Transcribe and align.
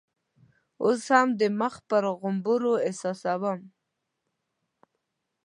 اوس 0.83 1.01
هم 1.15 1.27
د 1.39 1.41
مخ 1.59 1.75
پر 1.89 2.03
غومبرو 2.19 2.73
احساسوم. 2.87 3.59